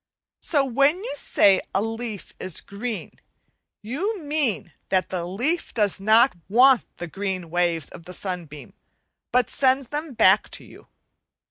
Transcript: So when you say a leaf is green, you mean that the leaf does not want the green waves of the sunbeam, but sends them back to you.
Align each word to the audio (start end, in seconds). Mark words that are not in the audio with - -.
So 0.39 0.65
when 0.65 0.97
you 1.03 1.13
say 1.15 1.61
a 1.75 1.81
leaf 1.83 2.33
is 2.39 2.59
green, 2.59 3.11
you 3.83 4.19
mean 4.19 4.73
that 4.89 5.09
the 5.09 5.25
leaf 5.25 5.75
does 5.75 6.01
not 6.01 6.33
want 6.49 6.85
the 6.97 7.05
green 7.05 7.51
waves 7.51 7.87
of 7.89 8.05
the 8.05 8.13
sunbeam, 8.13 8.73
but 9.31 9.51
sends 9.51 9.89
them 9.89 10.15
back 10.15 10.49
to 10.57 10.65
you. 10.65 10.87